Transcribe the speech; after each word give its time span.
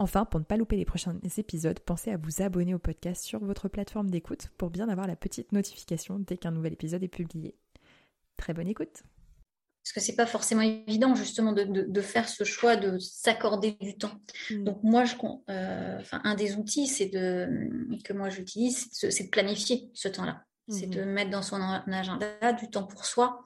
Enfin, 0.00 0.24
pour 0.24 0.38
ne 0.38 0.44
pas 0.44 0.56
louper 0.56 0.76
les 0.76 0.84
prochains 0.84 1.18
épisodes, 1.36 1.80
pensez 1.80 2.12
à 2.12 2.16
vous 2.16 2.40
abonner 2.40 2.72
au 2.72 2.78
podcast 2.78 3.24
sur 3.24 3.40
votre 3.40 3.68
plateforme 3.68 4.10
d'écoute 4.10 4.48
pour 4.56 4.70
bien 4.70 4.88
avoir 4.88 5.08
la 5.08 5.16
petite 5.16 5.50
notification 5.50 6.20
dès 6.20 6.36
qu'un 6.36 6.52
nouvel 6.52 6.74
épisode 6.74 7.02
est 7.02 7.08
publié. 7.08 7.56
Très 8.36 8.54
bonne 8.54 8.68
écoute 8.68 9.02
parce 9.88 9.94
que 9.94 10.00
c'est 10.00 10.16
pas 10.16 10.26
forcément 10.26 10.60
évident 10.60 11.14
justement 11.14 11.52
de, 11.52 12.00
faire 12.02 12.28
ce 12.28 12.44
choix 12.44 12.76
de 12.76 12.98
s'accorder 12.98 13.78
du 13.80 13.96
temps. 13.96 14.20
Mm. 14.50 14.64
Donc 14.64 14.82
moi, 14.82 15.06
je, 15.06 15.14
euh, 15.48 16.02
un 16.12 16.34
des 16.34 16.56
outils, 16.56 16.86
c'est 16.86 17.06
de 17.06 17.48
que 18.04 18.12
moi 18.12 18.28
j'utilise, 18.28 18.88
c'est 18.92 19.24
de 19.24 19.30
planifier 19.30 19.88
ce 19.94 20.08
temps-là. 20.08 20.44
C'est 20.68 20.86
mm-hmm. 20.86 20.90
de 20.90 21.04
mettre 21.04 21.30
dans 21.30 21.40
son 21.40 21.56
agenda 21.56 22.52
du 22.52 22.68
temps 22.68 22.84
pour 22.84 23.06
soi, 23.06 23.42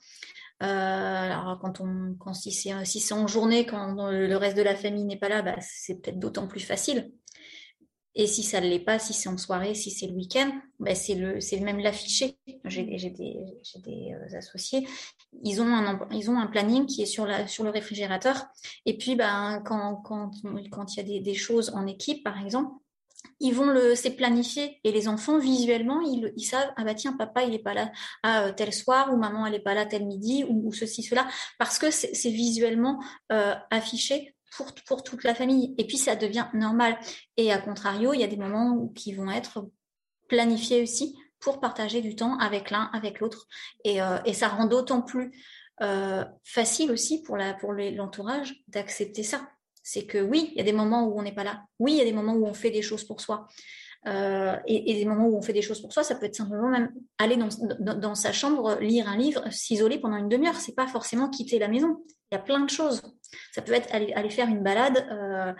alors 0.62 1.58
quand 1.60 1.80
on, 1.80 2.14
quand 2.18 2.34
si 2.34 2.52
c'est 2.52 2.84
si 2.84 3.12
en 3.12 3.27
journée, 3.27 3.66
quand 3.66 4.10
le 4.10 4.36
reste 4.36 4.56
de 4.56 4.62
la 4.62 4.77
famille 4.77 5.05
n'est 5.05 5.18
pas 5.18 5.28
là, 5.28 5.42
bah, 5.42 5.56
c'est 5.60 6.00
peut-être 6.00 6.18
d'autant 6.18 6.46
plus 6.46 6.60
facile. 6.60 7.12
Et 8.14 8.27
si 8.27 8.42
ça 8.42 8.60
ne 8.60 8.68
l'est 8.68 8.78
pas, 8.78 8.98
si 8.98 9.14
c'est 9.14 9.30
en 9.30 9.38
soirée, 9.38 9.74
si 9.74 9.90
c'est 9.90 10.06
le 10.06 10.12
week-end, 10.12 10.52
bah, 10.78 10.94
c'est 10.94 11.14
le 11.14 11.40
c'est 11.40 11.58
même 11.60 11.78
l'affiché. 11.78 12.36
J'ai 12.64 12.84
des, 12.84 13.10
des 13.10 14.12
euh, 14.12 14.36
associés, 14.36 14.86
ils 15.42 15.62
ont 15.62 15.74
un 15.74 15.98
ils 16.12 16.30
ont 16.30 16.38
un 16.38 16.46
planning 16.46 16.84
qui 16.84 17.02
est 17.02 17.06
sur 17.06 17.24
la 17.24 17.46
sur 17.46 17.64
le 17.64 17.70
réfrigérateur. 17.70 18.44
Et 18.84 18.98
puis 18.98 19.16
ben 19.16 19.62
quand 19.64 19.96
quand 19.96 20.30
quand 20.70 20.96
il 20.96 21.08
y 21.08 21.18
a 21.18 21.22
des 21.22 21.34
choses 21.34 21.70
en 21.70 21.86
équipe, 21.86 22.22
par 22.22 22.38
exemple, 22.44 22.72
ils 23.42 23.54
vont 23.54 23.66
le 23.66 23.94
c'est 23.94 24.12
planifié. 24.12 24.80
Et 24.84 24.92
les 24.92 25.08
enfants 25.08 25.38
visuellement 25.38 26.00
ils, 26.00 26.44
savent 26.44 26.72
ah 26.76 26.84
bah 26.84 26.94
tiens 26.94 27.12
papa 27.12 27.42
il 27.42 27.54
est 27.54 27.58
pas 27.58 27.74
là 27.74 27.90
euh, 28.24 28.52
tel 28.52 28.72
soir 28.72 29.12
ou 29.12 29.16
maman 29.16 29.46
elle 29.46 29.54
est 29.54 29.60
pas 29.60 29.74
là 29.74 29.84
tel 29.84 30.06
midi 30.06 30.44
ou, 30.48 30.72
ceci 30.72 31.02
cela. 31.02 31.26
Parce 31.58 31.78
que 31.78 31.90
c'est 31.90 32.30
visuellement 32.30 33.02
euh, 33.32 33.54
affiché 33.70 34.36
pour 34.86 35.02
toute 35.02 35.24
la 35.24 35.34
famille. 35.34 35.74
Et 35.78 35.86
puis 35.86 35.98
ça 35.98 36.14
devient 36.14 36.46
normal. 36.54 36.96
Et 37.36 37.52
à 37.52 37.58
contrario 37.58 38.14
il 38.14 38.20
y 38.20 38.24
a 38.24 38.28
des 38.28 38.36
moments 38.36 38.88
qui 38.88 39.12
vont 39.12 39.30
être 39.30 39.68
planifiés 40.28 40.82
aussi 40.82 41.16
pour 41.40 41.58
partager 41.58 42.00
du 42.00 42.14
temps 42.14 42.38
avec 42.38 42.70
l'un 42.70 42.90
avec 42.92 43.18
l'autre. 43.18 43.48
Et, 43.84 44.00
euh, 44.00 44.18
ça 44.32 44.48
rend 44.48 44.66
d'autant 44.66 45.02
plus 45.02 45.32
facile 46.44 46.92
aussi 46.92 47.22
pour 47.22 47.36
l'entourage 47.36 48.54
d'accepter 48.68 49.24
ça 49.24 49.48
c'est 49.82 50.06
que 50.06 50.18
oui, 50.18 50.50
il 50.52 50.58
y 50.58 50.60
a 50.60 50.64
des 50.64 50.72
moments 50.72 51.04
où 51.04 51.18
on 51.18 51.22
n'est 51.22 51.34
pas 51.34 51.44
là. 51.44 51.62
Oui, 51.78 51.92
il 51.92 51.98
y 51.98 52.00
a 52.00 52.04
des 52.04 52.12
moments 52.12 52.34
où 52.34 52.46
on 52.46 52.54
fait 52.54 52.70
des 52.70 52.82
choses 52.82 53.04
pour 53.04 53.20
soi. 53.20 53.48
Euh, 54.08 54.56
et, 54.66 54.94
des 54.94 55.04
moments 55.04 55.26
où 55.26 55.36
on 55.36 55.42
fait 55.42 55.52
des 55.52 55.62
choses 55.62 55.80
pour 55.80 55.92
soi, 55.92 56.02
ça 56.02 56.16
peut 56.16 56.26
être 56.26 56.34
simplement 56.34 56.68
même 56.68 56.92
aller 57.18 57.36
dans, 57.36 58.14
sa 58.14 58.32
chambre, 58.32 58.78
lire 58.80 59.08
un 59.08 59.16
livre, 59.16 59.44
s'isoler 59.50 59.98
pendant 59.98 60.16
une 60.16 60.28
demi-heure. 60.28 60.56
C'est 60.56 60.74
pas 60.74 60.88
forcément 60.88 61.28
quitter 61.28 61.58
la 61.58 61.68
maison. 61.68 62.02
Il 62.30 62.34
y 62.34 62.38
a 62.38 62.40
plein 62.40 62.60
de 62.60 62.70
choses. 62.70 63.02
Ça 63.52 63.62
peut 63.62 63.72
être 63.72 63.88
aller, 63.92 64.30
faire 64.30 64.48
une 64.48 64.62
balade 64.62 65.06
euh, 65.10 65.52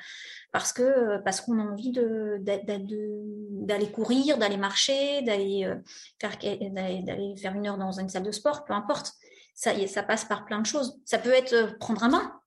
parce 0.53 0.73
que 0.73 1.19
parce 1.23 1.41
qu'on 1.41 1.59
a 1.59 1.63
envie 1.63 1.93
d'aller 2.41 3.91
courir, 3.93 4.39
d'aller 4.39 4.57
marcher, 4.57 5.23
d'aller 5.23 5.65
euh, 5.65 5.77
faire 6.21 6.37
d'aller 6.39 7.35
faire 7.37 7.55
une 7.55 7.67
heure 7.67 7.79
dans 7.79 7.93
une 7.93 8.09
salle 8.09 8.25
de 8.25 8.33
sport, 8.33 8.65
peu 8.65 8.73
importe. 8.73 9.13
Ça 9.55 10.03
passe 10.03 10.25
par 10.25 10.45
plein 10.47 10.61
de 10.61 10.67
choses. 10.67 10.99
Ça 11.05 11.19
peut 11.19 11.33
être 11.33 11.79
prendre 11.79 12.03
un 12.03 12.09
bain 12.09 12.42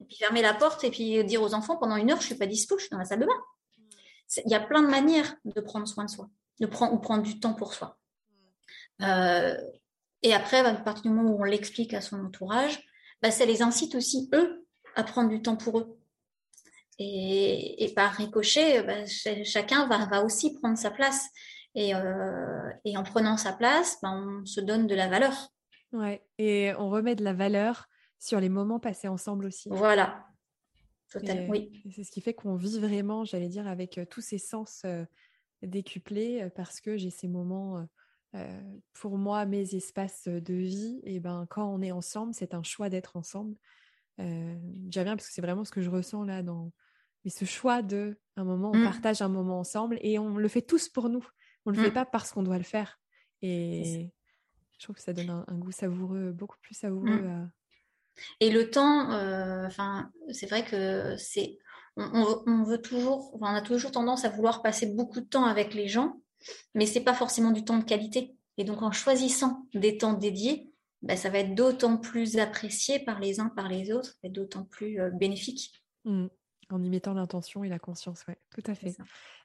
et 0.00 0.04
puis 0.04 0.16
fermer 0.16 0.42
la 0.42 0.54
porte 0.54 0.84
et 0.84 0.90
puis 0.90 1.24
dire 1.24 1.42
aux 1.42 1.54
enfants 1.54 1.76
pendant 1.76 1.96
une 1.96 2.10
heure, 2.10 2.20
je 2.20 2.26
suis 2.26 2.34
pas 2.34 2.46
dispo, 2.46 2.78
je 2.78 2.84
suis 2.84 2.90
dans 2.90 2.98
la 2.98 3.04
salle 3.04 3.20
de 3.20 3.26
bain. 3.26 3.40
Il 4.44 4.50
y 4.50 4.54
a 4.54 4.60
plein 4.60 4.82
de 4.82 4.88
manières 4.88 5.34
de 5.44 5.60
prendre 5.60 5.88
soin 5.88 6.04
de 6.04 6.10
soi, 6.10 6.28
de 6.60 6.66
prendre 6.66 6.92
ou 6.92 6.98
prendre 6.98 7.22
du 7.22 7.40
temps 7.40 7.54
pour 7.54 7.72
soi. 7.72 7.98
Euh, 9.02 9.56
et 10.22 10.34
après, 10.34 10.58
à 10.58 10.74
partir 10.74 11.02
du 11.02 11.10
moment 11.10 11.30
où 11.30 11.40
on 11.40 11.44
l'explique 11.44 11.94
à 11.94 12.00
son 12.00 12.24
entourage, 12.24 12.80
bah, 13.22 13.30
ça 13.30 13.44
les 13.46 13.62
incite 13.62 13.94
aussi 13.94 14.28
eux 14.34 14.66
à 14.94 15.04
prendre 15.04 15.30
du 15.30 15.42
temps 15.42 15.56
pour 15.56 15.78
eux. 15.78 15.98
Et, 17.00 17.92
par 17.94 18.12
ricochet, 18.12 18.82
bah, 18.82 19.06
chacun 19.44 19.86
va, 19.86 20.06
va, 20.06 20.24
aussi 20.24 20.52
prendre 20.54 20.76
sa 20.76 20.90
place. 20.90 21.28
Et, 21.76 21.94
euh, 21.94 22.70
et 22.84 22.96
en 22.96 23.04
prenant 23.04 23.36
sa 23.36 23.52
place, 23.52 23.98
bah, 24.02 24.10
on 24.10 24.44
se 24.44 24.60
donne 24.60 24.88
de 24.88 24.96
la 24.96 25.06
valeur. 25.06 25.52
Ouais, 25.92 26.26
et 26.38 26.72
on 26.76 26.90
remet 26.90 27.14
de 27.14 27.24
la 27.24 27.32
valeur 27.32 27.88
sur 28.18 28.40
les 28.40 28.48
moments 28.48 28.80
passés 28.80 29.08
ensemble 29.08 29.46
aussi. 29.46 29.68
Voilà, 29.70 30.26
totalement, 31.10 31.50
oui. 31.50 31.82
C'est 31.94 32.04
ce 32.04 32.10
qui 32.10 32.20
fait 32.20 32.34
qu'on 32.34 32.56
vit 32.56 32.80
vraiment, 32.80 33.24
j'allais 33.24 33.48
dire, 33.48 33.66
avec 33.66 33.98
euh, 33.98 34.04
tous 34.04 34.20
ces 34.20 34.38
sens 34.38 34.82
euh, 34.84 35.04
décuplés 35.62 36.42
euh, 36.42 36.50
parce 36.50 36.80
que 36.80 36.96
j'ai 36.96 37.10
ces 37.10 37.28
moments, 37.28 37.86
pour 38.92 39.16
moi, 39.18 39.46
mes 39.46 39.74
espaces 39.74 40.28
de 40.28 40.54
vie. 40.54 41.00
Et 41.04 41.18
ben, 41.18 41.46
quand 41.48 41.66
on 41.66 41.80
est 41.80 41.92
ensemble, 41.92 42.34
c'est 42.34 42.54
un 42.54 42.62
choix 42.62 42.88
d'être 42.88 43.16
ensemble. 43.16 43.56
J'aime 44.18 45.04
bien 45.04 45.16
parce 45.16 45.28
que 45.28 45.32
c'est 45.32 45.42
vraiment 45.42 45.64
ce 45.64 45.70
que 45.70 45.80
je 45.80 45.90
ressens 45.90 46.24
là 46.24 46.42
dans. 46.42 46.72
Mais 47.24 47.30
ce 47.30 47.44
choix 47.44 47.82
de 47.82 48.18
un 48.36 48.44
moment, 48.44 48.70
on 48.72 48.78
mmh. 48.78 48.84
partage 48.84 49.22
un 49.22 49.28
moment 49.28 49.58
ensemble 49.58 49.98
et 50.02 50.18
on 50.18 50.36
le 50.36 50.48
fait 50.48 50.62
tous 50.62 50.88
pour 50.88 51.08
nous. 51.08 51.26
On 51.66 51.72
ne 51.72 51.76
le 51.76 51.82
fait 51.82 51.90
mmh. 51.90 51.94
pas 51.94 52.04
parce 52.04 52.32
qu'on 52.32 52.42
doit 52.42 52.58
le 52.58 52.64
faire. 52.64 53.00
Et 53.42 54.12
je 54.78 54.84
trouve 54.84 54.96
que 54.96 55.02
ça 55.02 55.12
donne 55.12 55.30
un, 55.30 55.58
goût 55.58 55.72
savoureux, 55.72 56.30
beaucoup 56.30 56.58
plus 56.60 56.74
savoureux 56.74 57.22
mmh. 57.22 57.50
Et 58.40 58.50
le 58.50 58.70
temps, 58.70 59.12
euh, 59.12 59.68
c'est 60.32 60.46
vrai 60.46 60.64
que 60.64 61.16
c'est, 61.16 61.58
on, 61.96 62.62
veut 62.62 62.80
toujours, 62.80 63.36
on 63.40 63.44
a 63.46 63.62
toujours 63.62 63.92
tendance 63.92 64.24
à 64.24 64.28
vouloir 64.28 64.62
passer 64.62 64.86
beaucoup 64.86 65.20
de 65.20 65.26
temps 65.26 65.44
avec 65.44 65.74
les 65.74 65.88
gens, 65.88 66.20
mais 66.74 66.86
c'est 66.86 67.00
pas 67.00 67.14
forcément 67.14 67.50
du 67.50 67.64
temps 67.64 67.78
de 67.78 67.84
qualité. 67.84 68.34
Et 68.56 68.64
donc, 68.64 68.82
en 68.82 68.92
choisissant 68.92 69.66
des 69.74 69.98
temps 69.98 70.14
dédiés, 70.14 70.70
ben, 71.02 71.16
ça 71.16 71.30
va 71.30 71.38
être 71.38 71.54
d'autant 71.54 71.96
plus 71.96 72.38
apprécié 72.38 72.98
par 72.98 73.20
les 73.20 73.40
uns, 73.40 73.48
par 73.48 73.68
les 73.68 73.92
autres, 73.92 74.16
et 74.22 74.30
d'autant 74.30 74.64
plus 74.64 75.00
euh, 75.00 75.10
bénéfique. 75.10 75.72
Mmh. 76.04 76.26
En 76.70 76.82
y 76.82 76.90
mettant 76.90 77.14
l'intention 77.14 77.64
et 77.64 77.68
la 77.68 77.78
conscience, 77.78 78.24
oui, 78.28 78.34
tout 78.50 78.70
à 78.70 78.74
fait. 78.74 78.94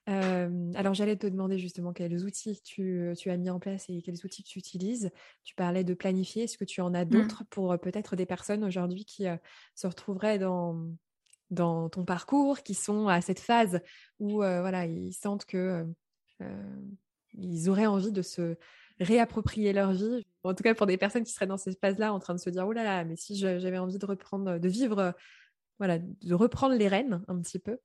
alors 0.07 0.93
j'allais 0.93 1.15
te 1.15 1.25
demander 1.25 1.57
justement 1.57 1.93
quels 1.93 2.25
outils 2.25 2.61
tu, 2.61 3.13
as 3.25 3.37
mis 3.37 3.49
en 3.49 3.59
place 3.59 3.89
et 3.89 4.01
quels 4.01 4.25
outils 4.25 4.43
tu 4.43 4.59
utilises. 4.59 5.09
Tu 5.45 5.55
parlais 5.55 5.85
de 5.85 5.93
planifier. 5.93 6.43
Est-ce 6.43 6.57
que 6.57 6.65
tu 6.65 6.81
en 6.81 6.93
as 6.93 7.05
mmh. 7.05 7.09
d'autres 7.09 7.43
pour 7.49 7.79
peut-être 7.79 8.17
des 8.17 8.25
personnes 8.25 8.65
aujourd'hui 8.65 9.05
qui 9.05 9.25
se 9.75 9.87
retrouveraient 9.87 10.37
dans, 10.37 10.85
dans 11.49 11.87
ton 11.87 12.03
parcours, 12.03 12.61
qui 12.61 12.73
sont 12.73 13.07
à 13.07 13.21
cette 13.21 13.39
phase 13.39 13.79
où 14.19 14.39
voilà, 14.39 14.85
ils 14.85 15.13
sentent 15.13 15.45
que 15.45 15.85
ils 17.35 17.69
auraient 17.69 17.85
envie 17.85 18.11
de 18.11 18.21
se 18.21 18.57
réapproprier 18.99 19.71
leur 19.73 19.93
vie? 19.93 20.25
En 20.43 20.53
tout 20.53 20.63
cas, 20.63 20.73
pour 20.73 20.87
des 20.87 20.97
personnes 20.97 21.23
qui 21.23 21.31
seraient 21.31 21.47
dans 21.47 21.57
cette 21.57 21.79
phase-là, 21.79 22.13
en 22.13 22.19
train 22.19 22.33
de 22.33 22.39
se 22.39 22.49
dire, 22.49 22.67
oh 22.67 22.73
là 22.73 22.83
là, 22.83 23.05
mais 23.05 23.15
si 23.15 23.37
j'avais 23.37 23.77
envie 23.77 23.97
de 23.97 24.05
reprendre, 24.05 24.59
de 24.59 24.67
vivre 24.67 25.13
voilà, 25.79 25.99
de 25.99 26.33
reprendre 26.33 26.75
les 26.75 26.87
rênes 26.87 27.23
un 27.27 27.39
petit 27.39 27.59
peu. 27.59 27.77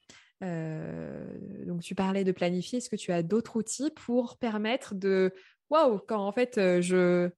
Euh, 0.43 1.65
donc 1.67 1.83
tu 1.83 1.95
parlais 1.95 2.25
de 2.25 2.33
planifier. 2.33 2.79
Est-ce 2.79 2.91
que 2.91 2.97
tu 2.97 3.13
as 3.13 3.23
d'autres 3.23 3.57
outils 3.57 3.91
pour 3.91 4.39
permettre 4.39 4.95
de 4.95 5.33
waouh 5.71 5.99
quand 6.07 6.25
en 6.25 6.33
fait 6.33 6.59
euh, 6.59 6.81
je 6.81 7.31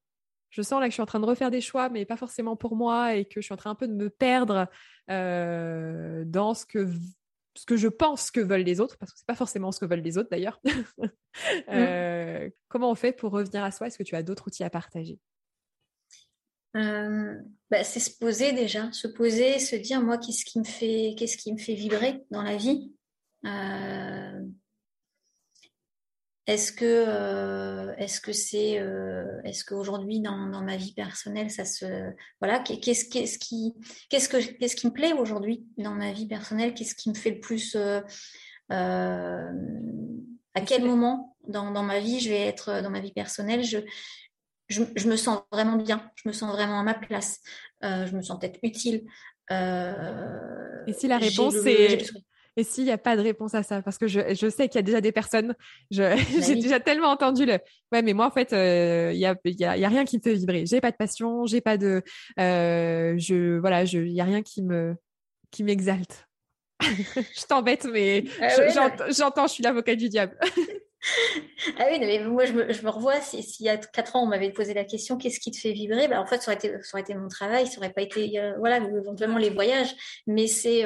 je 0.51 0.63
sens 0.63 0.81
là 0.81 0.87
que 0.87 0.91
je 0.91 0.95
suis 0.95 1.03
en 1.03 1.07
train 1.07 1.21
de 1.21 1.27
refaire 1.27 1.53
des 1.53 1.61
choix, 1.61 1.89
mais 1.91 2.05
pas 2.05 2.17
forcément 2.17 2.57
pour 2.57 2.75
moi, 2.75 3.15
et 3.15 3.25
que 3.25 3.41
je 3.41 3.45
suis 3.45 3.55
en 3.55 3.57
train 3.57 3.71
un 3.71 3.77
peu 3.77 3.87
de 3.87 3.95
me 3.95 4.11
perdre 4.11 4.67
euh, 5.09 6.25
dans 6.27 6.55
ce 6.55 6.67
que 6.67 6.89
ce 7.55 7.67
que 7.67 7.77
je 7.77 7.87
pense 7.87 8.33
que 8.33 8.41
veulent 8.41 8.63
les 8.63 8.81
autres, 8.81 8.97
parce 8.99 9.13
que 9.13 9.19
c'est 9.19 9.27
pas 9.27 9.37
forcément 9.37 9.71
ce 9.71 9.79
que 9.79 9.85
veulent 9.85 10.01
les 10.01 10.19
autres 10.19 10.31
d'ailleurs. 10.31 10.61
Mmh. 11.69 12.51
Comment 12.67 12.91
on 12.91 12.97
fait 12.97 13.13
pour 13.13 13.31
revenir 13.31 13.63
à 13.63 13.71
soi? 13.71 13.87
Est-ce 13.87 13.97
que 13.97 14.03
tu 14.03 14.17
as 14.17 14.25
d'autres 14.25 14.49
outils 14.49 14.65
à 14.65 14.71
partager? 14.71 15.21
Bah, 17.71 17.85
c'est 17.85 18.01
se 18.01 18.11
poser 18.19 18.53
déjà, 18.53 18.91
se 18.93 19.07
poser, 19.07 19.59
se 19.61 19.77
dire 19.77 20.03
moi 20.03 20.19
qu'est-ce 20.19 20.45
qui 20.45 20.59
me 20.59 20.65
fait, 20.65 21.15
qu'est-ce 21.17 21.37
qui 21.37 21.53
me 21.53 21.59
fait 21.59 21.75
vibrer 21.75 22.25
dans 22.31 22.43
la 22.43 22.57
vie. 22.57 22.93
Euh, 23.47 24.41
est-ce 26.47 26.73
que 26.73 27.95
est-ce 27.99 28.21
que 28.21 28.33
c'est 28.33 28.83
est-ce 29.45 29.65
qu'aujourd'hui 29.65 30.21
dans, 30.21 30.49
dans, 30.49 30.63
ma 30.63 30.77
vie 30.77 30.95
personnelle 30.95 31.49
ça 31.49 31.65
se 31.65 32.13
voilà 32.41 32.59
qu'est-ce 32.59 33.09
qu'est-ce 33.09 33.39
qui 33.39 33.75
qu'est-ce 34.09 34.29
que 34.29 34.39
qu'est-ce 34.59 34.75
qui 34.75 34.89
me 34.89 34.93
plaît 34.93 35.13
aujourd'hui 35.13 35.65
dans 35.79 35.93
ma 35.93 36.13
vie 36.13 36.27
personnelle 36.27 36.75
qu'est-ce 36.75 36.97
qui 36.97 37.09
me 37.09 37.15
fait 37.15 37.31
le 37.31 37.41
plus 37.41 37.77
à 38.69 39.53
quel 40.67 40.85
moment 40.85 41.37
dans, 41.47 41.71
dans, 41.71 41.85
ma 41.85 42.01
vie 42.01 42.19
je 42.19 42.31
vais 42.31 42.41
être 42.41 42.83
dans 42.83 42.91
ma 42.91 43.01
vie 43.01 43.13
personnelle 43.13 43.63
je, 43.63 43.79
je, 44.71 44.83
je 44.97 45.09
me 45.09 45.17
sens 45.17 45.43
vraiment 45.53 45.77
bien 45.77 46.11
je 46.15 46.29
me 46.29 46.33
sens 46.33 46.51
vraiment 46.53 46.81
à 46.81 46.83
ma 46.83 46.95
place 46.95 47.41
je 47.83 48.15
me 48.15 48.23
sens 48.23 48.39
peut-être 48.39 48.59
utile 48.63 49.05
et 49.51 50.93
si 50.93 51.09
la 51.09 51.19
réponse 51.19 51.57
est 51.67 52.11
et 52.57 52.65
s'il 52.65 52.85
n'y 52.85 52.91
a 52.91 52.99
pas 52.99 53.17
de 53.17 53.23
réponse 53.23 53.55
à 53.55 53.63
ça, 53.63 53.81
parce 53.81 53.97
que 53.97 54.07
je, 54.07 54.35
je 54.35 54.49
sais 54.49 54.69
qu'il 54.69 54.79
y 54.79 54.81
a 54.81 54.83
déjà 54.83 55.01
des 55.01 55.13
personnes, 55.13 55.55
bah 55.93 56.17
j'ai 56.47 56.57
déjà 56.57 56.81
tellement 56.81 57.09
entendu 57.09 57.47
le, 57.47 57.59
ouais, 57.93 58.03
mais 58.03 58.13
moi 58.13 58.27
en 58.27 58.31
fait, 58.31 58.53
euh, 58.53 59.13
il 59.15 59.19
y, 59.19 59.27
a, 59.27 59.37
y, 59.45 59.65
a, 59.65 59.77
y, 59.77 59.85
a, 59.85 59.89
rien 59.89 60.05
qui 60.05 60.19
me 60.19 60.23
fait 60.23 60.35
vibrer. 60.35 60.67
J'ai 60.67 60.81
pas 60.81 60.91
de 60.91 60.97
passion, 60.97 61.47
j'ai 61.47 61.61
pas 61.61 61.77
de, 61.77 62.03
euh, 62.39 63.15
je, 63.19 63.59
voilà, 63.59 63.85
je, 63.85 64.01
il 64.01 64.13
y 64.13 64.21
a 64.21 64.25
rien 64.25 64.43
qui 64.43 64.63
me, 64.63 64.97
qui 65.51 65.63
m'exalte. 65.63 66.27
je 66.81 67.47
t'embête, 67.47 67.87
mais 67.91 68.25
ah 68.41 68.49
j'entends, 69.11 69.47
je 69.47 69.53
suis 69.53 69.63
l'avocat 69.63 69.95
du 69.95 70.09
diable. 70.09 70.37
ah 71.79 71.87
oui, 71.91 71.99
mais 71.99 72.19
moi 72.25 72.45
je 72.45 72.53
me, 72.53 72.73
je 72.73 72.83
me 72.83 72.91
revois, 72.91 73.21
s'il 73.21 73.65
y 73.65 73.69
a 73.69 73.77
quatre 73.77 74.17
ans 74.17 74.25
on 74.25 74.27
m'avait 74.27 74.53
posé 74.53 74.75
la 74.75 74.85
question 74.85 75.17
qu'est-ce 75.17 75.41
qui 75.41 75.51
te 75.51 75.59
fait 75.59 75.73
vibrer? 75.73 76.09
Bah, 76.09 76.21
En 76.21 76.27
fait, 76.27 76.43
ça 76.43 76.53
aurait, 76.53 76.57
été, 76.57 76.83
ça 76.83 76.95
aurait 76.95 77.03
été 77.03 77.15
mon 77.15 77.29
travail, 77.29 77.67
ça 77.67 77.79
aurait 77.79 77.93
pas 77.93 78.03
été, 78.03 78.39
euh, 78.39 78.55
voilà, 78.59 78.77
éventuellement 78.77 79.39
les 79.39 79.51
voyages, 79.51 79.95
mais 80.27 80.47
c'est 80.47 80.85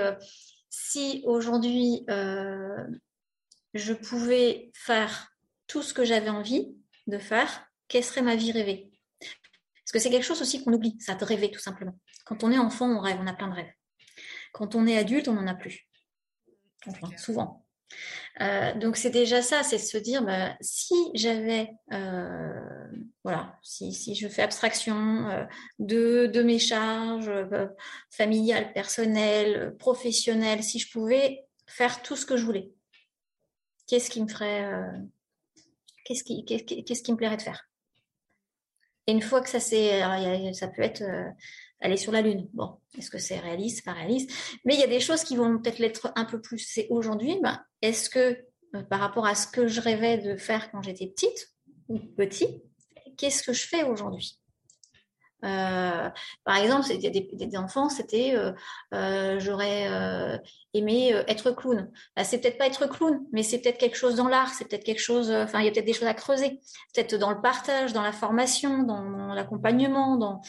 si 0.70 1.22
aujourd'hui 1.24 2.04
euh, 2.10 2.84
je 3.74 3.92
pouvais 3.92 4.70
faire 4.74 5.32
tout 5.66 5.82
ce 5.82 5.94
que 5.94 6.04
j'avais 6.04 6.30
envie 6.30 6.76
de 7.06 7.18
faire, 7.18 7.66
quelle 7.88 8.04
serait 8.04 8.22
ma 8.22 8.36
vie 8.36 8.52
rêvée? 8.52 8.90
Parce 9.20 9.92
que 9.92 9.98
c'est 9.98 10.10
quelque 10.10 10.24
chose 10.24 10.42
aussi 10.42 10.64
qu'on 10.64 10.72
oublie, 10.72 10.96
ça 11.00 11.14
de 11.14 11.24
rêver 11.24 11.50
tout 11.50 11.60
simplement. 11.60 11.98
Quand 12.24 12.42
on 12.42 12.50
est 12.50 12.58
enfant, 12.58 12.88
on 12.88 13.00
rêve, 13.00 13.18
on 13.20 13.26
a 13.26 13.34
plein 13.34 13.48
de 13.48 13.54
rêves. 13.54 13.72
Quand 14.52 14.74
on 14.74 14.86
est 14.86 14.96
adulte, 14.96 15.28
on 15.28 15.34
n'en 15.34 15.46
a 15.46 15.54
plus. 15.54 15.86
Enfin, 16.86 17.08
souvent. 17.16 17.66
Euh, 18.40 18.74
donc 18.74 18.96
c'est 18.96 19.10
déjà 19.10 19.42
ça, 19.42 19.62
c'est 19.62 19.78
se 19.78 19.96
dire 19.96 20.24
bah, 20.24 20.56
si 20.60 20.94
j'avais, 21.14 21.70
euh, 21.92 22.88
voilà, 23.22 23.56
si, 23.62 23.92
si, 23.92 24.16
je 24.16 24.26
fais 24.26 24.42
abstraction 24.42 25.28
euh, 25.28 25.44
de, 25.78 26.26
de, 26.26 26.42
mes 26.42 26.58
charges 26.58 27.30
familiales, 28.10 28.72
personnelles, 28.72 29.76
professionnelles, 29.78 30.64
si 30.64 30.80
je 30.80 30.90
pouvais 30.90 31.44
faire 31.66 32.02
tout 32.02 32.16
ce 32.16 32.26
que 32.26 32.36
je 32.36 32.44
voulais, 32.44 32.72
qu'est-ce 33.86 34.10
qui 34.10 34.20
me 34.20 34.28
ferait, 34.28 34.68
qu'est-ce 36.04 36.24
qui, 36.24 36.44
qu'est-ce 36.44 37.02
qui 37.02 37.12
me 37.12 37.16
plairait 37.16 37.36
de 37.36 37.42
faire? 37.42 37.68
Et 39.06 39.12
une 39.12 39.22
fois 39.22 39.42
que 39.42 39.48
ça 39.48 39.60
c'est, 39.60 40.00
ça 40.54 40.66
peut 40.68 40.82
être 40.82 41.04
aller 41.84 41.96
sur 41.98 42.12
la 42.12 42.22
Lune. 42.22 42.48
Bon, 42.54 42.78
est-ce 42.98 43.10
que 43.10 43.18
c'est 43.18 43.38
réaliste, 43.38 43.84
pas 43.84 43.92
réaliste? 43.92 44.30
Mais 44.64 44.74
il 44.74 44.80
y 44.80 44.84
a 44.84 44.88
des 44.88 45.00
choses 45.00 45.22
qui 45.22 45.36
vont 45.36 45.58
peut-être 45.58 45.78
l'être 45.78 46.12
un 46.16 46.24
peu 46.24 46.40
plus. 46.40 46.58
C'est 46.58 46.86
aujourd'hui, 46.90 47.38
ben, 47.42 47.62
est-ce 47.82 48.08
que 48.08 48.38
euh, 48.74 48.82
par 48.82 49.00
rapport 49.00 49.26
à 49.26 49.34
ce 49.34 49.46
que 49.46 49.68
je 49.68 49.80
rêvais 49.80 50.18
de 50.18 50.36
faire 50.36 50.70
quand 50.72 50.82
j'étais 50.82 51.06
petite 51.06 51.50
ou 51.88 51.98
petit, 51.98 52.62
qu'est-ce 53.18 53.42
que 53.42 53.52
je 53.52 53.68
fais 53.68 53.84
aujourd'hui? 53.84 54.40
Euh, 55.44 56.08
par 56.44 56.56
exemple, 56.56 56.86
il 56.90 57.02
y 57.02 57.06
a 57.06 57.10
des, 57.10 57.56
enfants, 57.58 57.90
c'était 57.90 58.34
euh, 58.94 59.38
j'aurais 59.38 60.40
aimé 60.72 61.10
être 61.28 61.50
clown. 61.50 61.92
C'est 62.22 62.40
peut-être 62.40 62.56
pas 62.56 62.66
être 62.66 62.86
clown, 62.86 63.20
mais 63.30 63.42
c'est 63.42 63.58
peut-être 63.58 63.76
quelque 63.76 63.98
chose 63.98 64.14
dans 64.14 64.28
l'art, 64.28 64.54
c'est 64.54 64.66
peut-être 64.66 64.84
quelque 64.84 65.02
chose. 65.02 65.30
Enfin, 65.30 65.60
il 65.60 65.66
y 65.66 65.68
a 65.68 65.70
peut-être 65.70 65.84
des 65.84 65.92
choses 65.92 66.08
à 66.08 66.14
creuser, 66.14 66.60
peut-être 66.94 67.16
dans 67.16 67.30
le 67.30 67.42
partage, 67.42 67.92
dans 67.92 68.00
la 68.00 68.12
formation, 68.12 68.84
dans 68.84 69.34
l'accompagnement, 69.34 70.16
dans 70.16 70.40